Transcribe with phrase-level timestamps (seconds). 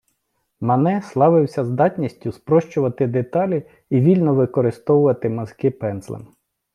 [0.61, 6.27] Мане славився здатністю спрощувати деталі і вільно використовувати мазки пензлем.